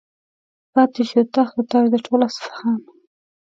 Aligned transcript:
پاتې 0.73 1.01
شو 1.09 1.21
تخت 1.35 1.53
و 1.57 1.61
تاج 1.71 1.85
د 1.93 1.95
ټول 2.05 2.21
اصفهان. 2.29 2.77